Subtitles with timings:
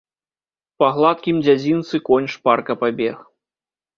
[0.83, 3.23] Па гладкім дзядзінцы конь шпарка пабег.